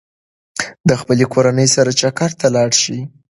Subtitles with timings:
[0.87, 2.99] د خپلې کورنۍ سره چکر ته لاړ شئ.